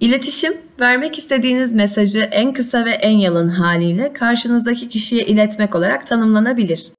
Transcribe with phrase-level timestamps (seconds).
[0.00, 6.90] İletişim, vermek istediğiniz mesajı en kısa ve en yalın haliyle karşınızdaki kişiye iletmek olarak tanımlanabilir.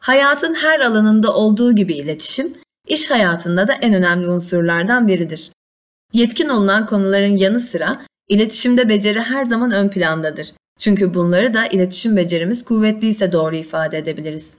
[0.00, 2.54] Hayatın her alanında olduğu gibi iletişim,
[2.88, 5.52] iş hayatında da en önemli unsurlardan biridir.
[6.12, 10.52] Yetkin olunan konuların yanı sıra iletişimde beceri her zaman ön plandadır.
[10.78, 14.54] Çünkü bunları da iletişim becerimiz kuvvetliyse doğru ifade edebiliriz.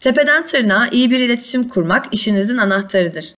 [0.00, 3.34] Tepeden tırnağa iyi bir iletişim kurmak işinizin anahtarıdır.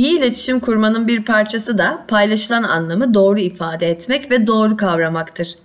[0.00, 5.56] İyi iletişim kurmanın bir parçası da paylaşılan anlamı doğru ifade etmek ve doğru kavramaktır.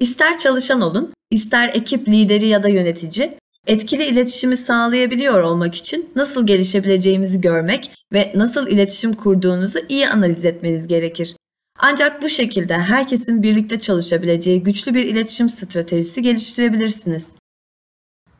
[0.00, 6.46] İster çalışan olun, ister ekip lideri ya da yönetici, etkili iletişimi sağlayabiliyor olmak için nasıl
[6.46, 11.36] gelişebileceğimizi görmek ve nasıl iletişim kurduğunuzu iyi analiz etmeniz gerekir.
[11.78, 17.26] Ancak bu şekilde herkesin birlikte çalışabileceği güçlü bir iletişim stratejisi geliştirebilirsiniz.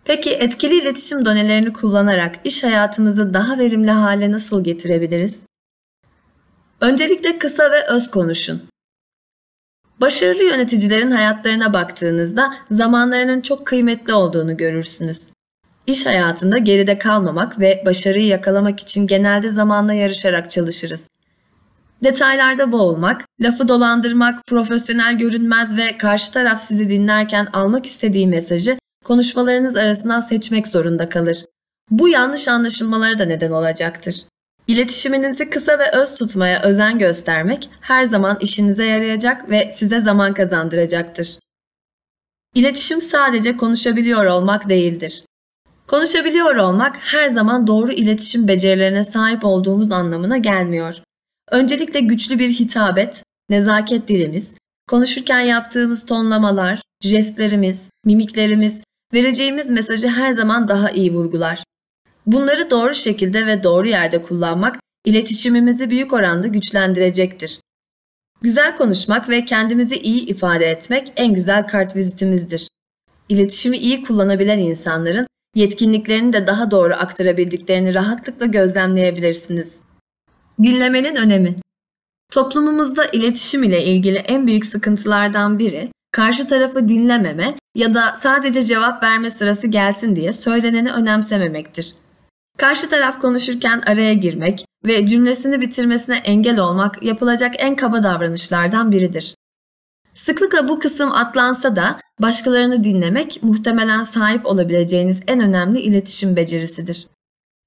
[0.05, 5.39] Peki etkili iletişim donelerini kullanarak iş hayatımızı daha verimli hale nasıl getirebiliriz?
[6.81, 8.63] Öncelikle kısa ve öz konuşun.
[10.01, 15.23] Başarılı yöneticilerin hayatlarına baktığınızda zamanlarının çok kıymetli olduğunu görürsünüz.
[15.87, 21.03] İş hayatında geride kalmamak ve başarıyı yakalamak için genelde zamanla yarışarak çalışırız.
[22.05, 29.77] Detaylarda boğulmak, lafı dolandırmak, profesyonel görünmez ve karşı taraf sizi dinlerken almak istediği mesajı konuşmalarınız
[29.77, 31.45] arasından seçmek zorunda kalır.
[31.91, 34.23] Bu yanlış anlaşılmalara da neden olacaktır.
[34.67, 41.39] İletişiminizi kısa ve öz tutmaya özen göstermek her zaman işinize yarayacak ve size zaman kazandıracaktır.
[42.55, 45.25] İletişim sadece konuşabiliyor olmak değildir.
[45.87, 50.95] Konuşabiliyor olmak her zaman doğru iletişim becerilerine sahip olduğumuz anlamına gelmiyor.
[51.51, 54.55] Öncelikle güçlü bir hitabet, nezaket dilimiz,
[54.89, 58.81] konuşurken yaptığımız tonlamalar, jestlerimiz, mimiklerimiz
[59.15, 61.65] vereceğimiz mesajı her zaman daha iyi vurgular.
[62.27, 67.61] Bunları doğru şekilde ve doğru yerde kullanmak iletişimimizi büyük oranda güçlendirecektir.
[68.43, 72.69] Güzel konuşmak ve kendimizi iyi ifade etmek en güzel kart vizitimizdir.
[73.29, 79.73] İletişimi iyi kullanabilen insanların yetkinliklerini de daha doğru aktarabildiklerini rahatlıkla gözlemleyebilirsiniz.
[80.63, 81.57] Dinlemenin önemi
[82.33, 89.03] Toplumumuzda iletişim ile ilgili en büyük sıkıntılardan biri karşı tarafı dinlememe ya da sadece cevap
[89.03, 91.95] verme sırası gelsin diye söyleneni önemsememektir.
[92.57, 99.35] Karşı taraf konuşurken araya girmek ve cümlesini bitirmesine engel olmak yapılacak en kaba davranışlardan biridir.
[100.15, 107.07] Sıklıkla bu kısım atlansa da başkalarını dinlemek muhtemelen sahip olabileceğiniz en önemli iletişim becerisidir.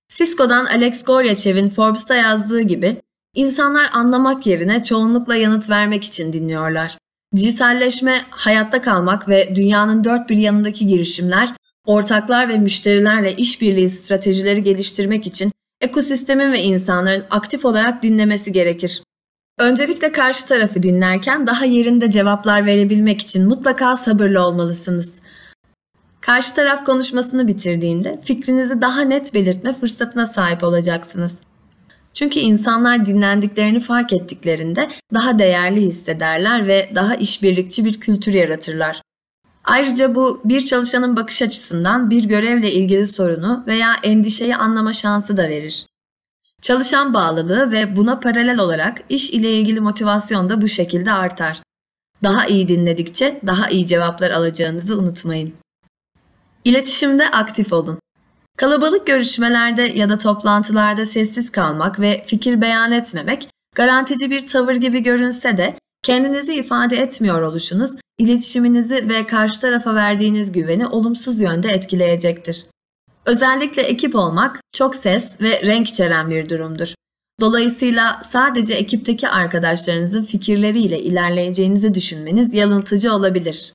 [0.08, 3.02] Cisco'dan Alex Goryachev'in Forbes'ta yazdığı gibi
[3.36, 6.98] insanlar anlamak yerine çoğunlukla yanıt vermek için dinliyorlar.
[7.36, 11.50] Dijitalleşme, hayatta kalmak ve dünyanın dört bir yanındaki girişimler,
[11.86, 15.52] ortaklar ve müşterilerle işbirliği stratejileri geliştirmek için
[15.82, 19.04] ekosistemin ve insanların aktif olarak dinlemesi gerekir.
[19.60, 25.16] Öncelikle karşı tarafı dinlerken daha yerinde cevaplar verebilmek için mutlaka sabırlı olmalısınız.
[26.22, 31.38] Karşı taraf konuşmasını bitirdiğinde fikrinizi daha net belirtme fırsatına sahip olacaksınız.
[32.16, 39.02] Çünkü insanlar dinlendiklerini fark ettiklerinde daha değerli hissederler ve daha işbirlikçi bir kültür yaratırlar.
[39.64, 45.50] Ayrıca bu bir çalışanın bakış açısından bir görevle ilgili sorunu veya endişeyi anlama şansı da
[45.50, 45.86] verir.
[46.62, 51.62] Çalışan bağlılığı ve buna paralel olarak iş ile ilgili motivasyon da bu şekilde artar.
[52.24, 55.54] Daha iyi dinledikçe daha iyi cevaplar alacağınızı unutmayın.
[56.66, 58.00] İletişimde aktif olun.
[58.58, 65.00] Kalabalık görüşmelerde ya da toplantılarda sessiz kalmak ve fikir beyan etmemek garantici bir tavır gibi
[65.00, 72.66] görünse de kendinizi ifade etmiyor oluşunuz iletişiminizi ve karşı tarafa verdiğiniz güveni olumsuz yönde etkileyecektir.
[73.26, 76.94] Özellikle ekip olmak çok ses ve renk içeren bir durumdur.
[77.42, 83.74] Dolayısıyla sadece ekipteki arkadaşlarınızın fikirleriyle ilerleyeceğinizi düşünmeniz yanıltıcı olabilir.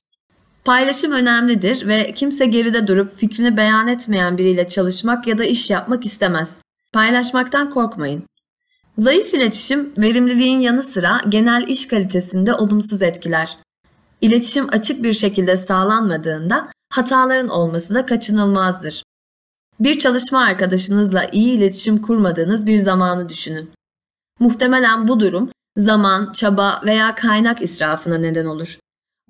[0.65, 6.05] Paylaşım önemlidir ve kimse geride durup fikrini beyan etmeyen biriyle çalışmak ya da iş yapmak
[6.05, 6.57] istemez.
[6.93, 8.23] Paylaşmaktan korkmayın.
[8.97, 13.57] Zayıf iletişim verimliliğin yanı sıra genel iş kalitesinde olumsuz etkiler.
[14.21, 19.03] İletişim açık bir şekilde sağlanmadığında hataların olması da kaçınılmazdır.
[19.79, 23.71] Bir çalışma arkadaşınızla iyi iletişim kurmadığınız bir zamanı düşünün.
[24.39, 28.77] Muhtemelen bu durum zaman, çaba veya kaynak israfına neden olur.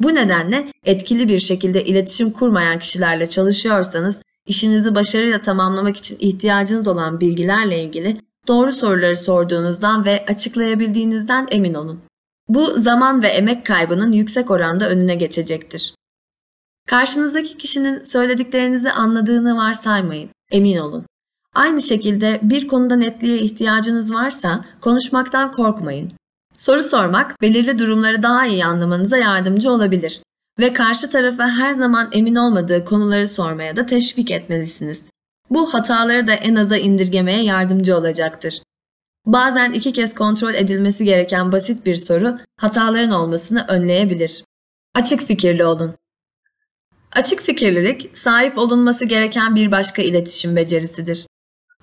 [0.04, 7.22] Bu nedenle etkili bir şekilde iletişim kurmayan kişilerle çalışıyorsanız işinizi başarıyla tamamlamak için ihtiyacınız olan
[7.22, 12.02] bilgilerle ilgili doğru soruları sorduğunuzdan ve açıklayabildiğinizden emin olun.
[12.48, 15.96] Bu zaman ve emek kaybının yüksek oranda önüne geçecektir.
[16.88, 21.06] Karşınızdaki kişinin söylediklerinizi anladığını varsaymayın, emin olun.
[21.56, 26.12] Aynı şekilde bir konuda netliğe ihtiyacınız varsa konuşmaktan korkmayın.
[26.62, 30.22] Soru sormak belirli durumları daha iyi anlamanıza yardımcı olabilir
[30.60, 35.10] ve karşı tarafa her zaman emin olmadığı konuları sormaya da teşvik etmelisiniz.
[35.50, 38.62] Bu hataları da en aza indirgemeye yardımcı olacaktır.
[39.26, 44.44] Bazen iki kez kontrol edilmesi gereken basit bir soru hataların olmasını önleyebilir.
[44.96, 45.94] Açık fikirli olun.
[47.12, 51.28] Açık fikirlilik sahip olunması gereken bir başka iletişim becerisidir.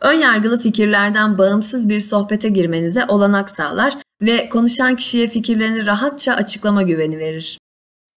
[0.01, 6.83] Ön yargılı fikirlerden bağımsız bir sohbete girmenize olanak sağlar ve konuşan kişiye fikirlerini rahatça açıklama
[6.83, 7.59] güveni verir.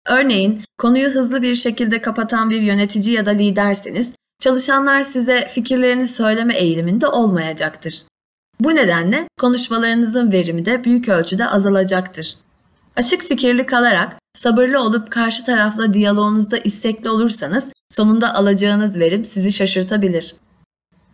[0.08, 6.56] Örneğin konuyu hızlı bir şekilde kapatan bir yönetici ya da liderseniz çalışanlar size fikirlerini söyleme
[6.56, 8.04] eğiliminde olmayacaktır.
[8.60, 12.36] Bu nedenle konuşmalarınızın verimi de büyük ölçüde azalacaktır.
[12.96, 20.36] Açık fikirli kalarak sabırlı olup karşı tarafla diyaloğunuzda istekli olursanız sonunda alacağınız verim sizi şaşırtabilir.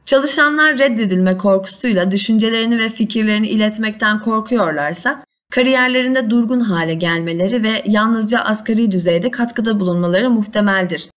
[0.05, 8.91] Çalışanlar reddedilme korkusuyla düşüncelerini ve fikirlerini iletmekten korkuyorlarsa kariyerlerinde durgun hale gelmeleri ve yalnızca asgari
[8.91, 11.09] düzeyde katkıda bulunmaları muhtemeldir.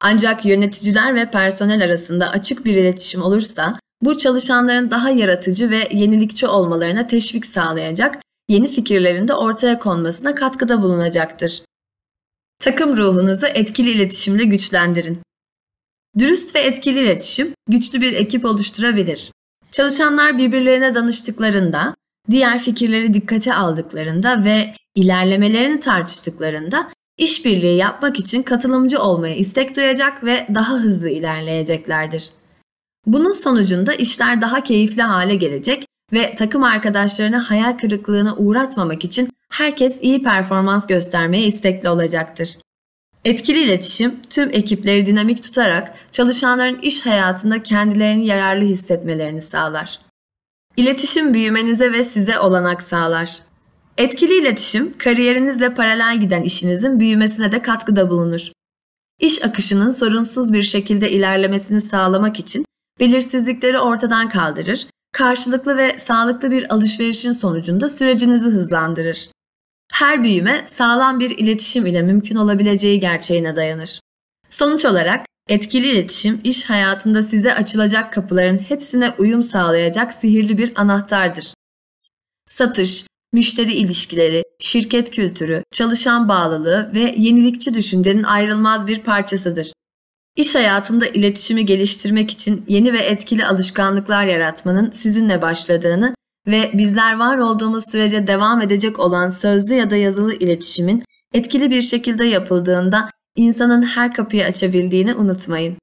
[0.00, 6.46] Ancak yöneticiler ve personel arasında açık bir iletişim olursa bu çalışanların daha yaratıcı ve yenilikçi
[6.46, 8.18] olmalarına teşvik sağlayacak,
[8.48, 11.62] yeni fikirlerin de ortaya konmasına katkıda bulunacaktır.
[12.58, 15.18] Takım ruhunuzu etkili iletişimle güçlendirin.
[16.18, 19.32] Dürüst ve etkili iletişim güçlü bir ekip oluşturabilir.
[19.70, 21.94] Çalışanlar birbirlerine danıştıklarında,
[22.30, 30.46] diğer fikirleri dikkate aldıklarında ve ilerlemelerini tartıştıklarında işbirliği yapmak için katılımcı olmaya istek duyacak ve
[30.54, 32.30] daha hızlı ilerleyeceklerdir.
[33.06, 39.98] Bunun sonucunda işler daha keyifli hale gelecek ve takım arkadaşlarını hayal kırıklığına uğratmamak için herkes
[40.02, 42.56] iyi performans göstermeye istekli olacaktır.
[43.24, 49.98] Etkili iletişim tüm ekipleri dinamik tutarak çalışanların iş hayatında kendilerini yararlı hissetmelerini sağlar.
[50.76, 53.38] İletişim büyümenize ve size olanak sağlar.
[53.98, 58.52] Etkili iletişim kariyerinizle paralel giden işinizin büyümesine de katkıda bulunur.
[59.20, 62.64] İş akışının sorunsuz bir şekilde ilerlemesini sağlamak için
[63.00, 69.28] belirsizlikleri ortadan kaldırır, karşılıklı ve sağlıklı bir alışverişin sonucunda sürecinizi hızlandırır.
[69.92, 74.00] Her büyüme sağlam bir iletişim ile mümkün olabileceği gerçeğine dayanır.
[74.50, 81.54] Sonuç olarak etkili iletişim iş hayatında size açılacak kapıların hepsine uyum sağlayacak sihirli bir anahtardır.
[82.46, 89.72] Satış, müşteri ilişkileri, şirket kültürü, çalışan bağlılığı ve yenilikçi düşüncenin ayrılmaz bir parçasıdır.
[90.36, 96.14] İş hayatında iletişimi geliştirmek için yeni ve etkili alışkanlıklar yaratmanın sizinle başladığını
[96.46, 101.02] ve bizler var olduğumuz sürece devam edecek olan sözlü ya da yazılı iletişimin
[101.34, 105.76] etkili bir şekilde yapıldığında insanın her kapıyı açabildiğini unutmayın.